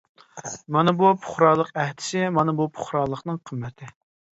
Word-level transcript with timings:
مانا 0.75 0.93
بۇ 1.01 1.11
پۇقرالىق 1.27 1.71
ئەھدىسى 1.85 2.27
مانا 2.41 2.59
بۇ 2.63 2.71
پۇقرالىقنىڭ 2.77 3.43
قىممىتى. 3.49 3.97